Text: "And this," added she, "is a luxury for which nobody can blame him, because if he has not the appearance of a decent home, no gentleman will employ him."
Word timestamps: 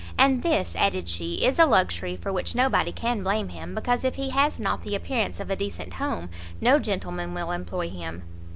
"And 0.17 0.41
this," 0.41 0.75
added 0.75 1.07
she, 1.07 1.35
"is 1.45 1.59
a 1.59 1.67
luxury 1.67 2.17
for 2.17 2.33
which 2.33 2.55
nobody 2.55 2.91
can 2.91 3.21
blame 3.21 3.49
him, 3.49 3.75
because 3.75 4.03
if 4.03 4.15
he 4.15 4.31
has 4.31 4.59
not 4.59 4.81
the 4.81 4.95
appearance 4.95 5.39
of 5.39 5.51
a 5.51 5.55
decent 5.55 5.93
home, 5.93 6.27
no 6.59 6.79
gentleman 6.79 7.35
will 7.35 7.51
employ 7.51 7.87
him." 7.87 8.23